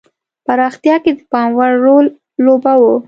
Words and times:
پراختیا 0.45 0.95
کې 1.03 1.11
د 1.17 1.19
پاموړ 1.31 1.71
رول 1.85 2.05
لوباوه. 2.45 2.93